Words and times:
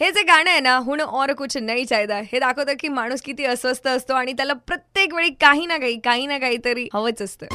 हे 0.00 0.10
जे 0.10 0.22
गाणं 0.22 0.50
आहे 0.50 0.60
ना 0.60 0.76
हुन 0.76 1.00
और 1.00 1.32
कुछ 1.32 1.56
नाही 1.56 1.84
चायदा 1.84 2.20
हे 2.32 2.38
दाखवतं 2.38 2.74
की 2.80 2.88
माणूस 2.88 3.22
किती 3.22 3.44
अस्वस्थ 3.44 3.88
असतो 3.88 4.14
आणि 4.14 4.32
त्याला 4.32 4.52
प्रत्येक 4.52 5.14
वेळी 5.14 5.30
काही 5.30 5.66
ना 5.66 5.76
काही 5.76 5.98
काही 6.00 6.26
ना 6.26 6.38
काहीतरी 6.38 6.88
हवंच 6.94 7.22
असतं. 7.22 7.46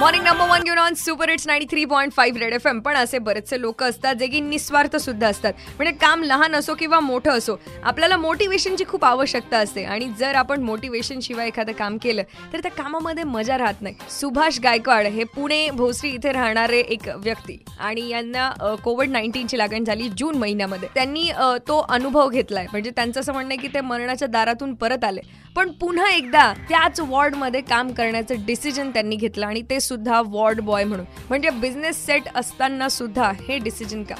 मॉर्निंग 0.00 0.24
नंबर 0.24 0.48
वन 0.48 0.62
घेऊन 0.62 0.78
on 0.78 0.94
super 0.94 1.30
it's 1.30 1.46
ninety 1.46 1.66
three 1.66 1.84
point 1.84 2.12
five 2.12 2.38
red 2.38 2.52
F 2.52 2.66
M 2.66 2.80
पण 2.80 2.96
असे 2.96 3.18
बरेचसे 3.18 3.60
लोक 3.60 3.82
असतात 3.82 4.14
जे 4.14 4.26
की 4.26 4.40
निस्वार्थ 4.40 4.96
सुद्धा 4.96 5.28
असतात. 5.28 5.52
म्हणजे 5.76 5.92
काम 6.00 6.22
लहान 6.22 6.54
असो 6.54 6.74
किंवा 6.78 6.98
मोठं 7.00 7.38
असो 7.38 7.56
आपल्याला 7.82 8.16
मोटिवेशनची 8.16 8.84
खूप 8.88 9.04
आवश्यकता 9.04 9.58
असते. 9.58 9.84
आणि 9.84 10.08
जर 10.18 10.34
आपण 10.34 10.62
मोटिवेशन 10.62 11.20
शिवाय 11.22 11.46
एखादं 11.48 11.72
काम 11.78 11.96
केलं 12.02 12.22
तर 12.52 12.60
त्या 12.62 12.70
कामामध्ये 12.82 13.24
मजा 13.24 13.58
राहत 13.58 13.80
नाही. 13.82 13.94
सुभाष 14.10 14.58
गायकवाड 14.64 15.06
हे 15.06 15.24
पुणे 15.34 15.68
भोसरी 15.70 16.10
इथे 16.10 16.32
राहणारे 16.32 16.80
एक 16.80 17.08
व्यक्ती. 17.16 17.58
आणि 17.78 18.08
यांना 18.08 18.76
कोविड 18.84 19.10
नाईन्टीनची 19.10 19.58
लागण 19.58 19.84
झाली 19.84 20.08
जून 20.18 20.38
महिन्यामध्ये. 20.38 20.88
त्यांनी 20.94 21.30
तो 21.68 21.78
अनुभव 21.88 22.28
घेतलाय. 22.28 22.66
म्हणजे 22.72 22.90
त्यांचं 22.96 23.20
असं 23.20 23.32
म्हणणं 23.32 23.54
आहे 23.54 23.66
की 23.66 23.74
ते 23.74 23.80
मरणाच्या 23.80 24.28
दारातून 24.28 24.74
परत 24.74 25.04
आले. 25.04 25.20
पण 25.56 25.70
पुन्हा 25.80 26.10
एकदा 26.10 26.52
त्याच 26.68 27.00
वॉर्डमध्ये 27.00 27.60
काम 27.68 27.92
करण्याचं 27.92 28.44
डिसिजन 28.46 28.90
त्यांनी 28.94 29.16
घेतलं 29.16 29.46
आणि 29.46 29.62
ते 29.70 29.80
सुद्धा 29.88 30.22
वॉर्ड 30.26 30.60
बॉय 30.60 30.84
म्हणून. 30.84 31.06
म्हणजे 31.28 31.50
बिझनेस 31.60 32.06
सेट 32.06 32.28
असताना 32.34 32.88
सुद्धा 32.88 33.32
हे 33.48 33.58
डिसिजन 33.58 34.02
का? 34.02 34.14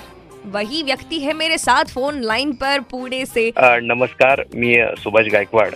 वही 0.52 0.83
व्यक्ती 0.83 1.16
है 1.19 1.33
मेरे 1.33 1.56
साथ 1.59 1.84
फोन 1.84 2.19
लाइन 2.20 2.51
पर 2.61 2.80
पुणे 2.91 3.25
से. 3.27 3.51
नमस्कार 3.83 4.42
मी 4.55 4.75
सुभाष 4.98 5.27
गायकवाड. 5.33 5.73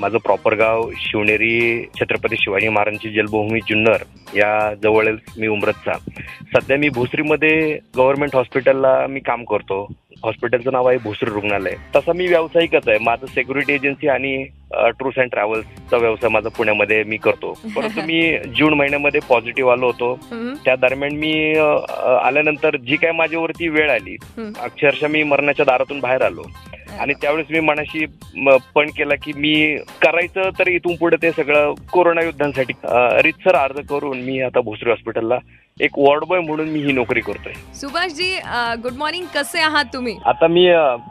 माझं 0.00 0.18
प्रॉपर 0.18 0.54
गाव 0.54 0.90
शिवनेरी 1.00 1.84
छत्रपती 2.00 2.36
शिवाजी 2.36 2.68
महाराजांची 2.68 3.12
जन्मभूमी 3.14 3.60
जुन्नर 3.68 4.02
या 4.36 4.74
जवळ 4.82 5.14
मी 5.38 5.46
उमरतचा. 5.46 5.92
सध्या 6.54 6.76
मी 6.76 6.88
भोसरीमध्ये 6.88 7.78
गव्हर्नमेंट 7.96 8.34
हॉस्पिटलला 8.36 9.06
मी 9.10 9.20
काम 9.20 9.44
करतो. 9.44 9.82
हॉस्पिटलचं 10.24 10.72
नाव 10.72 10.88
आहे 10.88 10.98
भोसरी 11.04 11.30
रुग्णालय. 11.30 11.74
तसा 11.96 12.12
मी 12.12 12.26
व्यावसायिकच 12.26 12.88
आहे. 12.88 12.98
माझं 12.98 13.26
सेक्युरिटी 13.26 13.72
एजन्सी 13.72 14.08
आणि 14.08 14.44
टूर्स 14.72 15.18
अँड 15.18 15.30
ट्रॅव्हल्सचा 15.30 15.96
व्यवसाय 15.96 16.30
माझा 16.30 16.48
पुण्यामध्ये 16.48 17.02
मी 17.04 17.16
करतो. 17.16 17.52
परंतु 17.76 18.00
मी 18.06 18.38
जून 18.56 18.74
महिन्यामध्ये 18.74 19.20
पॉझिटिव्ह 19.28 19.72
आलो 19.72 19.86
होतो. 19.86 20.14
त्या 20.64 20.76
दरम्यान 20.76 21.12
मी 21.12 21.54
आल्यानंतर 22.22 22.76
जी 22.76 22.96
काय 22.96 23.12
माझ्यावरती 23.12 23.68
वेळ 23.68 23.90
आली. 23.90 24.16
अक्षरशः 24.38 25.08
मी 25.08 25.22
मरणाच्या 25.22 25.64
दारातून 25.64 26.00
बाहेर 26.00 26.22
आलो. 26.22 26.42
आणि 27.00 27.14
त्यावेळेस 27.14 27.46
मी 27.50 27.60
मनाशी 27.60 28.06
पण 28.74 28.90
केला 28.96 29.14
की 29.14 29.32
मी 29.36 29.76
करायचं 30.02 30.50
तर 30.58 30.68
इथून 30.68 30.96
पुढे 30.96 31.16
ते 31.22 31.30
सगळं 31.32 31.74
कोरोना 31.92 32.22
युद्धांसाठी 32.22 32.72
अ, 32.84 33.08
रितसर 33.22 33.54
अर्ज 33.54 33.86
करून 33.86 34.20
मी 34.20 34.40
आता 34.40 34.60
भोसरी 34.60 34.90
हॉस्पिटलला 34.90 35.38
एक 35.80 35.98
वॉर्ड 35.98 36.24
बॉय 36.24 36.40
म्हणून 36.40 36.68
मी 36.68 36.80
ही 36.80 36.92
नोकरी 36.92 37.20
करतोय. 37.20 37.52
सुभाष 37.74 38.12
जी 38.12 38.34
गुड 38.82 38.96
मॉर्निंग 38.96 39.24
कसे 39.34 39.60
आहात 39.60 39.84
तुम्ही? 39.92 40.16
आता 40.26 40.46
मी 40.46 40.66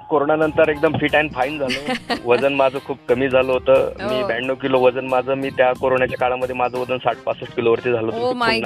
कोरोनानंतर 0.09 0.69
एकदम 0.69 0.97
फिट 0.97 1.15
अँड 1.15 1.31
फाईन 1.33 1.57
झालो. 1.59 2.15
वजन 2.25 2.53
माझं 2.53 2.79
खूप 2.87 2.97
कमी 3.09 3.29
झालं 3.29 3.51
होतं. 3.51 3.91
मी 4.01 4.19
Oh. 4.19 4.25
ब्याण्णव 4.27 4.55
किलो 4.55 4.79
वजन 4.79 5.07
माझं 5.07 5.33
मी 5.33 5.49
त्या 5.49 5.71
कोरोनाच्या 5.81 6.17
काळामध्ये 6.17 6.55
माझं 6.55 6.77
वजन 6.77 6.97
साठ 6.97 7.17
पासष्ट 7.17 7.55
किलोवरती 7.55 7.91
झालं 7.91 8.07
ओ 8.07 8.19
होतं 8.19 8.37
माय 8.37 8.59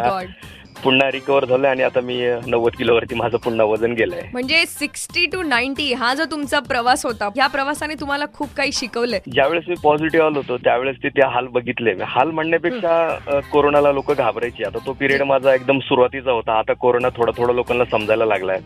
पुन्हा 0.83 1.07
रिकवर 1.11 1.45
झालं 1.45 1.67
आणि 1.67 1.83
आता 1.83 2.01
मी 2.01 2.15
नव्वद 2.47 2.75
किलोवरती 2.77 3.15
माझं 3.15 3.37
पुन्हा 3.43 3.65
वजन 3.65 3.91
गेलंय. 3.95 4.21
म्हणजे 4.33 4.63
सिक्स्टी 4.67 5.25
टू 5.33 5.41
नाईन्टी 5.43 5.91
हा 5.93 6.13
जो 6.13 6.23
तुमचा 6.31 6.59
प्रवास 6.69 7.05
होता 7.05 7.29
ह्या 7.35 7.47
प्रवासाने 7.47 7.93
तुम्हाला 7.99 8.25
खूप 8.33 8.49
काही 8.57 8.71
शिकवलंय. 8.73 9.19
ज्यावेळेस 9.33 9.63
मी 9.67 9.75
पॉझिटिव्ह 9.83 10.25
आलो 10.25 10.39
होतो 10.39 10.57
त्यावेळेस 10.63 10.95
ते 11.03 11.09
त्या 11.09 11.27
हाल 11.33 11.47
बघितले 11.53 11.93
हाल 12.07 12.31
म्हणण्यापेक्षा 12.31 13.39
कोरोनाला 13.51 13.91
लोक 13.91 14.11
घाबरायची. 14.11 14.63
आता 14.63 14.85
तो 14.85 14.93
पिरियड 14.99 15.21
माझा 15.27 15.53
एकदम 15.53 15.79
सुरुवातीचा 15.87 16.31
होता. 16.31 16.57
आता 16.59 16.73
कोरोना 16.81 17.09
थोडा 17.17 17.31
थोडा 17.37 17.53
लोकांना 17.53 17.85
समजायला 17.91 18.25
लागलाय. 18.25 18.59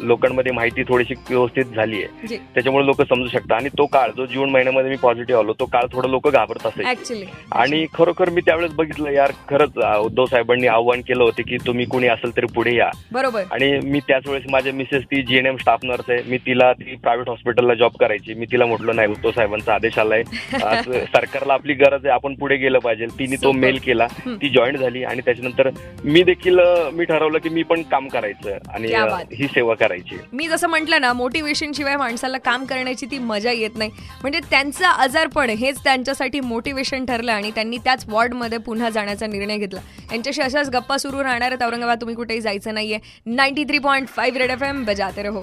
लोकांमध्ये 0.00 0.52
माहिती 0.52 0.82
थोडीशी 0.88 1.14
व्यवस्थित 1.28 1.74
झाली 1.76 2.02
आहे 2.02 2.26
जी. 2.28 2.36
त्याच्यामुळे 2.54 2.86
लोक 2.86 3.02
समजू 3.02 3.28
शकतात. 3.28 3.52
आणि 3.52 3.68
तो 3.78 3.86
काळ 3.92 4.10
जो 4.16 4.26
जून 4.26 4.50
महिन्यामध्ये 4.50 4.90
मी 4.90 4.96
पॉझिटिव्ह 5.02 5.40
आलो 5.40 5.52
तो 5.60 5.64
काळ 5.72 5.86
थोडं 5.92 6.08
लोक 6.10 6.28
घाबरत 6.28 6.66
ऍक्च्युली 6.86 7.24
आणि 7.52 7.84
खरोखर 7.94 8.30
मी 8.30 8.40
त्यावेळेस 8.46 8.72
बघितलं 8.74 9.10
यार 9.10 9.32
खरंच 9.50 9.78
उद्धव 10.04 10.24
साहेबांनी 10.24 10.66
आव्हान 10.66 11.00
केलं 11.08 11.24
होतं 11.32 11.50
की 11.50 11.56
तुम्ही 11.66 11.84
कुणी 11.86 12.08
असेल 12.08 12.36
तरी 12.36 12.46
पुढे 12.46 12.76
या. 12.76 12.90
बरोबर. 13.12 13.42
आणि 13.50 13.78
मी 13.84 14.00
त्याच 14.00 14.22
वेळेस 14.26 14.44
माझ्या 14.50 14.72
मिसेस 14.72 15.02
ती 15.04 15.22
जीएनएम 15.22 15.56
स्टाफ 15.56 15.78
नर्स 15.82 16.10
आहे. 16.10 16.22
मी 16.26 16.38
तिला 16.38 16.72
ती 16.72 16.96
प्रायव्हेट 16.96 17.28
हॉस्पिटलला 17.28 17.74
जॉब 17.74 17.92
करायची. 18.00 18.34
मी 18.34 18.46
तिला 18.52 18.66
म्हटलं 18.66 18.96
नाही 18.96 19.08
उद्धव 19.08 19.30
साहेबांचा 19.30 19.74
आदेश 19.74 19.98
आलाय. 19.98 20.22
सरकारला 21.14 21.52
आपली 21.52 21.74
गरज 21.74 22.06
आहे. 22.06 22.14
आपण 22.14 22.34
पुढे 22.34 22.56
गेलं 22.56 22.78
पाहिजे. 22.78 23.06
तिने 23.06 23.36
तो. 23.36 23.52
मेल 23.52 23.78
केला. 23.84 24.06
ती 24.26 24.48
जॉईन 24.48 24.76
झाली 24.76 25.04
आणि 25.04 25.20
त्याच्यानंतर 25.20 25.70
मी 26.04 26.22
देखील 26.22 26.58
मी 26.92 27.04
ठरवलं 27.04 27.38
की 27.38 27.48
मी 27.48 27.62
पण 27.62 27.82
काम 27.82 28.08
करायचं 28.08 28.58
आणि. 28.68 28.88
ही 29.36 29.46
सेवा 29.46 29.74
करायची. 29.74 30.16
मी 30.32 30.48
जसं 30.48 30.68
म्हटलं 30.68 31.00
ना 31.00 31.12
मोटिवेशन 31.12 31.72
शिवाय 31.72 31.96
माणसाला 31.96 32.38
काम 32.38 32.64
करण्याची 32.64 33.06
ती 33.06 33.18
मजा 33.18 33.52
येत 33.52 33.70
नाही. 33.76 33.90
म्हणजे 34.20 34.40
त्यांचं 34.50 34.86
आजारपण 34.86 35.50
हेच 35.50 35.84
त्यांच्यासाठी 35.84 36.40
मोटिवेशन 36.40 37.04
ठरलं 37.04 37.32
आणि 37.32 37.50
त्यांनी 37.50 37.76
त्याच 37.76 38.04
वॉर्डमध्ये 38.08 38.58
पुन्हा 38.58 38.90
जाण्याचा 38.90 39.26
निर्णय 39.26 39.58
घेतला. 39.58 39.80
यांच्याशी 40.12 40.42
अशाच 40.42 40.70
गप्पा 40.70 40.96
सुरू 40.96 41.21
राहणार 41.22 41.50
आहेत. 41.50 41.62
औरंगाबाद 41.62 42.00
तुम्ही 42.00 42.16
कुठेही 42.16 42.40
जायचं 42.40 42.74
नाहीये. 42.74 42.98
Ninety 43.26 43.64
three 43.64 43.78
point 43.78 44.08
five 44.08 44.38
red 44.38 44.50
F 44.50 44.62
M 44.62 44.84
बजाते 44.84 45.22
रहो. 45.22 45.42